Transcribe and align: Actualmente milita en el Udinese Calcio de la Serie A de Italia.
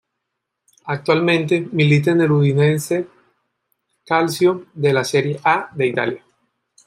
Actualmente 0.85 1.69
milita 1.73 2.09
en 2.09 2.21
el 2.21 2.31
Udinese 2.31 3.07
Calcio 4.03 4.65
de 4.73 4.93
la 4.93 5.03
Serie 5.03 5.39
A 5.43 5.69
de 5.75 5.85
Italia. 5.85 6.25